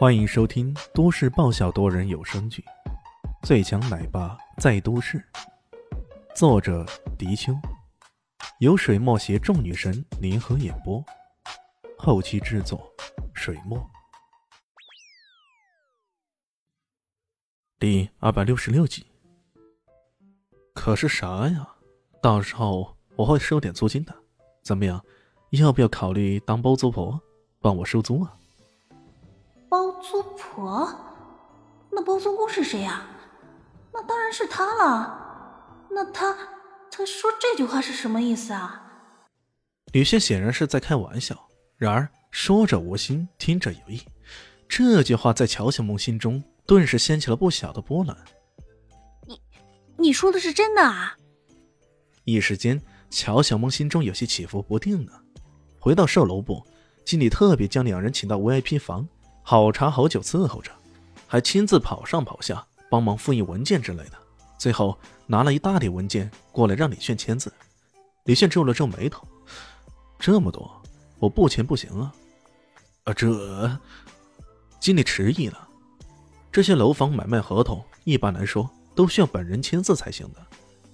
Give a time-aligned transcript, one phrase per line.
[0.00, 2.64] 欢迎收听都市爆笑多人有声剧
[3.46, 5.18] 《最强奶爸在都市》，
[6.34, 6.86] 作者：
[7.18, 7.52] 迪秋，
[8.60, 11.04] 由水墨携众女神联合演播，
[11.98, 12.90] 后期制作：
[13.34, 13.78] 水墨。
[17.78, 19.04] 第二百六十六集。
[20.72, 21.74] 可是啥呀？
[22.22, 24.16] 到时候我会收点租金的，
[24.62, 25.04] 怎么样？
[25.50, 27.20] 要不要考虑当包租婆，
[27.60, 28.38] 帮我收租啊？
[29.70, 30.92] 包租婆？
[31.92, 33.06] 那包租公是谁呀？
[33.92, 35.16] 那当然是他了。
[35.88, 36.36] 那他
[36.90, 38.84] 他说这句话是什么意思啊？
[39.92, 44.02] 吕轩显然是在开玩笑，然而说者无心，听者有意。
[44.68, 48.16] 这句话在乔小梦心中顿时掀起了不小的波澜。
[49.28, 49.40] 你
[49.96, 51.16] 你说的是真的啊？
[52.24, 55.12] 一时间，乔小梦心中有些起伏不定呢。
[55.78, 56.66] 回到售楼部，
[57.04, 59.08] 经理特别将两人请到 VIP 房，
[59.42, 60.70] 好茶好酒伺候着，
[61.26, 64.12] 还亲自跑上跑下帮忙复印文件之类的。
[64.58, 67.52] 最后拿了一大叠文件过来让李炫签字。
[68.24, 69.26] 李炫皱了皱眉头
[70.20, 70.70] ：“这么多，
[71.18, 72.14] 我不签不行啊！”
[73.04, 73.80] 啊，这
[74.78, 75.68] 经理迟疑了。
[76.52, 80.46] 这些楼房买卖合同一般来说都需要本人签字才行的，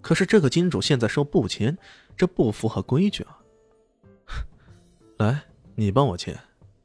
[0.00, 1.76] 可是这个金主现在说不签，
[2.16, 3.38] 这不符合规矩啊！
[5.18, 5.42] 来，
[5.74, 6.38] 你帮我签，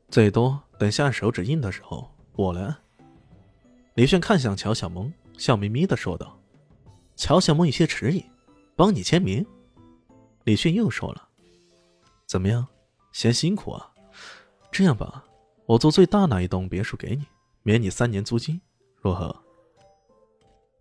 [0.09, 2.75] 最多等下手指印的时候我来。
[3.93, 6.37] 李炫看向乔小萌，笑眯眯的说道。
[7.15, 8.25] 乔小萌有些迟疑，
[8.75, 9.45] 帮你签名。
[10.43, 11.29] 李迅又说了，
[12.25, 12.67] 怎么样，
[13.13, 13.89] 嫌辛苦啊？
[14.69, 15.23] 这样吧，
[15.65, 17.25] 我租最大那一栋别墅给你，
[17.63, 18.59] 免你三年租金，
[19.01, 19.33] 如何？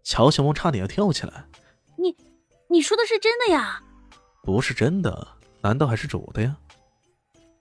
[0.03, 1.47] 乔小萌差点要跳起来。
[1.97, 2.17] 你，
[2.69, 3.81] 你说的是真的呀？
[4.43, 5.29] 不是真的，
[5.63, 6.57] 难道还是煮的呀？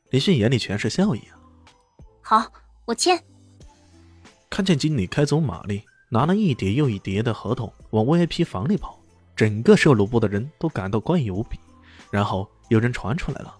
[0.09, 1.32] 李迅眼里全是笑意啊！
[2.25, 2.49] 好，
[2.85, 3.21] 我签。
[4.49, 8.97] 看见经理开足马力，拿了一叠又一叠的合同往 VIP 房里跑，
[9.35, 11.59] 整个售楼部的人都感到怪异无比。
[12.09, 13.53] 然后有人传出来了，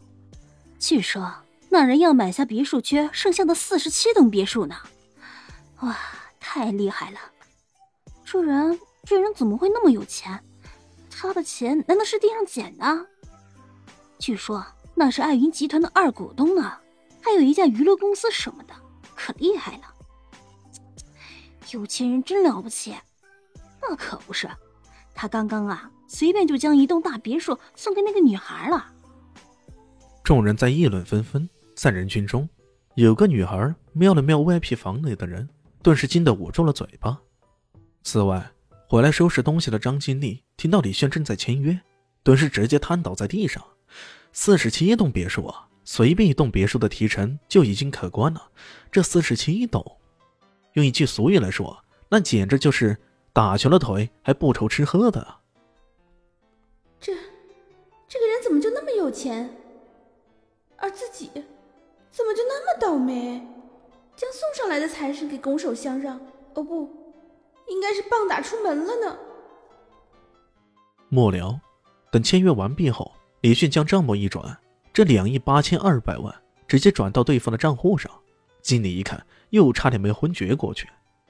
[0.80, 1.30] 据说
[1.70, 4.76] 那人要买下别墅区剩下的四十七栋别墅呢！
[5.82, 5.98] 哇，
[6.40, 7.20] 太厉害了！
[8.24, 10.42] 这人，这人怎么会那么有钱？
[11.12, 13.08] 他的钱难道是地上捡的？
[14.18, 14.66] 据说。
[14.96, 16.72] 那是爱云集团的二股东呢，
[17.24, 18.74] 还有一家娱乐公司什么的，
[19.16, 19.84] 可厉害了。
[21.72, 22.94] 有钱人真了不起，
[23.82, 24.50] 那可不是。
[25.16, 28.92] 他刚刚啊，随便就将一栋大别墅送给那个女孩了。
[30.24, 32.48] 众人在议论纷纷，在人群中，
[32.96, 35.48] 有个女孩瞄了瞄 VIP 房内的人，
[35.82, 37.20] 顿时惊得捂住了嘴巴。
[38.04, 38.52] 此外，
[38.90, 41.80] 回来收拾东西的张经理听到李炫正在签约，
[42.22, 43.64] 顿时直接瘫倒在地上。
[44.32, 48.50] 四十七栋别墅啊，随便一栋别墅的提成就已经可观了。
[48.92, 49.98] 这四十七栋，
[50.74, 52.98] 用一句俗语来说，那简直就是
[53.32, 55.36] 打瘸了腿还不愁吃喝的。
[57.00, 57.14] 这，
[58.08, 59.56] 这个人怎么就那么有钱，
[60.78, 61.30] 而自己
[62.12, 63.46] 怎么就那么倒霉，
[64.16, 66.20] 将送上来的财神给拱手相让？
[66.54, 66.90] 哦不，
[67.68, 69.18] 应该是棒打出门了呢。
[71.10, 71.60] 末了，
[72.12, 73.12] 等签约完毕后。
[73.42, 74.58] 李迅将账目一转，
[74.94, 76.34] 这两亿八千二百万
[76.68, 78.12] 直接转到对方的账户上。
[78.62, 80.88] 经理一看，又差点没昏厥过去。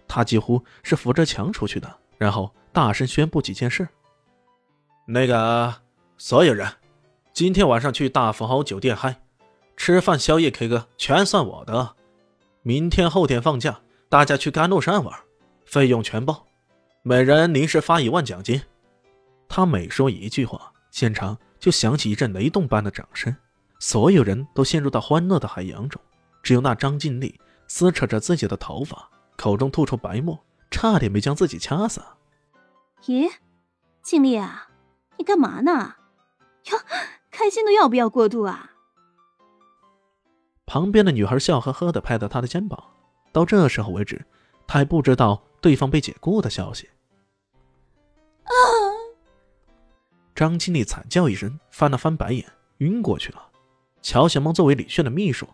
[0.08, 3.88] 他几乎是扶着墙出去的，然后大声宣布几件事
[5.08, 5.74] ：“那个
[6.18, 6.70] 所有人，
[7.32, 9.16] 今天晚上去大富豪酒店嗨，
[9.78, 11.96] 吃饭、宵夜、K 歌全算我的。
[12.62, 15.18] 明天、后天放假，大家去甘露山玩，
[15.66, 16.46] 费用全包，
[17.02, 18.62] 每人临时发一万奖金。”
[19.48, 21.38] 他每说一句话，现场。
[21.60, 23.34] 就响起一阵雷动般的掌声，
[23.84, 26.02] 所有人都陷入到欢乐的海洋中，
[26.42, 32.02] 只有那张静丽撕扯着自己的头发，口中吐出白沫，差点没将自己掐死。
[33.02, 33.30] 咦，
[34.02, 34.70] 静丽啊，
[35.18, 35.96] 你干嘛呢？
[36.72, 36.80] 哟，
[37.30, 38.72] 开心的要不要过度啊？
[40.66, 42.82] 旁边的女孩笑呵呵的拍着他的肩膀，
[43.34, 44.26] 到这时候为止，
[44.66, 46.90] 他还不知道对方被解雇的消息。
[48.46, 48.54] 啊！
[50.34, 53.50] 张经理惨叫一声，翻了翻白眼，晕过去了。
[54.04, 55.48] 乔小梦作为李炫的秘书，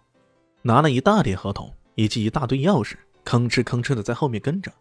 [0.64, 4.74] 拿了一大叠合同以及一大堆钥匙，吭哧吭哧的在后面跟着。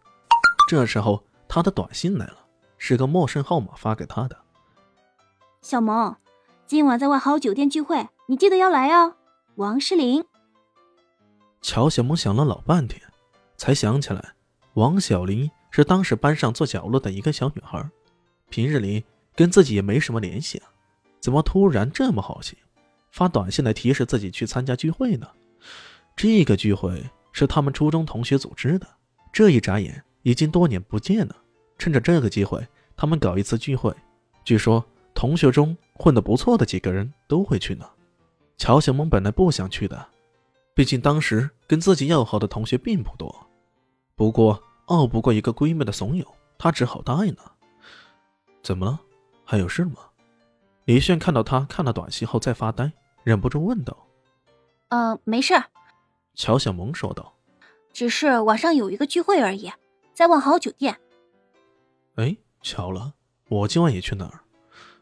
[0.67, 2.37] 这时候，他的短信来了，
[2.79, 4.35] 是个陌生号码发给他的。
[5.61, 6.15] 小萌，
[6.65, 9.13] 今晚在万豪酒店聚会，你记得要来哦。
[9.55, 10.25] 王诗龄。
[11.61, 12.99] 乔小萌想了老半天，
[13.55, 14.33] 才想起来，
[14.73, 17.87] 王小玲是当时班上坐角落的一个小女孩，
[18.49, 19.05] 平日里。
[19.35, 20.67] 跟自己也没什么联系啊，
[21.21, 22.57] 怎么突然这么好心，
[23.11, 25.27] 发短信来提示自己去参加聚会呢？
[26.15, 28.87] 这个聚会是他们初中同学组织的。
[29.31, 31.35] 这一眨眼，已经多年不见了。
[31.77, 33.95] 趁着这个机会，他们搞一次聚会。
[34.43, 34.83] 据说
[35.13, 37.89] 同学中混得不错的几个人都会去呢。
[38.57, 40.07] 乔小萌本来不想去的，
[40.73, 43.33] 毕竟当时跟自己要好的同学并不多。
[44.15, 46.25] 不过拗不过一个闺蜜的怂恿，
[46.57, 47.53] 她只好答应了。
[48.61, 48.99] 怎么了？
[49.45, 50.08] 还有事吗？
[50.89, 52.91] 李炫看到他看了短信后在发呆，
[53.23, 53.95] 忍不住问道
[54.89, 55.53] ：“呃，没事。”
[56.33, 57.31] 乔小萌说道
[57.93, 59.71] ：“只是晚上有一个聚会而已，
[60.15, 60.99] 在万豪酒店。”
[62.17, 63.13] 哎，巧了，
[63.49, 64.39] 我今晚也去那儿。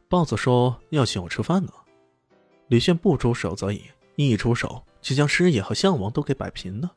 [0.10, 1.72] 豹子说要请我吃饭呢。
[2.68, 3.82] 李炫不出手则已，
[4.18, 6.92] 一出手就将师爷和项王都给摆平了。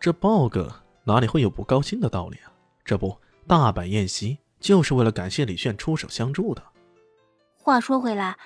[0.00, 0.74] 这豹哥
[1.04, 2.50] 哪里会有不高兴的道理啊？
[2.82, 3.14] 这不，
[3.46, 6.62] 大摆宴席就是为了感谢李炫出手相助的。
[7.62, 8.38] 话说回来，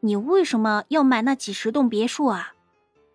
[0.00, 2.52] 你为什么要买那几十栋别墅啊？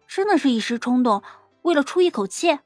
[0.08, 1.22] 真的是一时冲动，
[1.62, 2.58] 为了出一口气？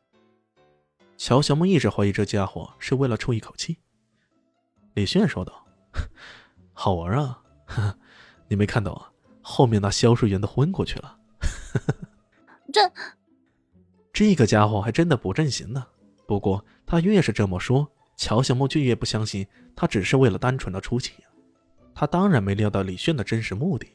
[1.17, 3.79] 乔小梦一直怀疑这家伙是为了出一口气。
[4.93, 5.65] 李炫说道
[6.71, 7.43] ：“好玩啊，
[8.47, 9.11] 你没看到啊？
[9.41, 11.17] 后面那销售员都昏过去了。
[12.71, 12.89] ”这
[14.13, 15.85] 这个家伙还真的不正形呢。
[16.25, 19.45] 不过他越是这么说，乔小梦就越不相信
[19.75, 21.13] 他只是为了单纯的出气。
[21.99, 23.87] 他当然没料到李炫的真实目的。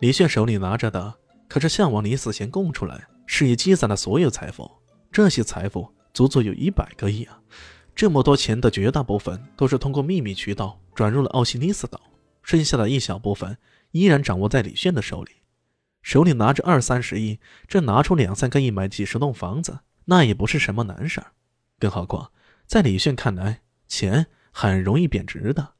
[0.00, 1.14] 李炫手里拿着的
[1.46, 4.68] 可是项王临死前供出来、事业积攒的所有财富，
[5.12, 7.38] 这些财富足足有一百个亿啊！
[7.94, 12.00] 这么多钱的绝大部分都是通过秘密渠道转入了奥西尼斯岛，
[12.42, 13.56] 剩下的一小部分
[13.92, 15.30] 依然掌握在李炫的手里。
[16.02, 17.38] 手里拿着二三十亿，
[17.68, 21.28] 这拿出两三个亿买几十栋房子，那也不是什么难事儿。
[21.78, 22.32] 更何况，
[22.66, 25.74] 在李炫看来，钱很容易贬值的。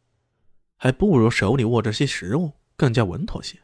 [0.76, 3.58] 还不如手里握着些实物更加稳妥些。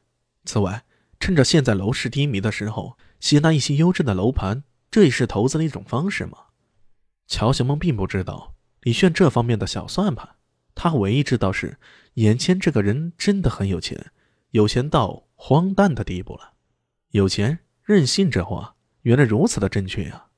[0.44, 0.84] 此外，
[1.20, 6.38] 趁着现在楼市低迷的时候，吸纳一些优质的楼盘，这也是投资的一种方式嘛。
[7.28, 10.36] 乔小梦并不知道李炫这方面的小算盘，
[10.74, 11.78] 他唯一知道是，
[12.14, 14.10] 眼前这个人真的很有钱，
[14.50, 16.54] 有钱到荒诞的地步了。
[17.10, 20.30] 有钱任性这话，原来如此的正确啊！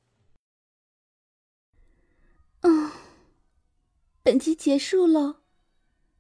[2.61, 2.91] 嗯，
[4.23, 5.44] 本集结束了。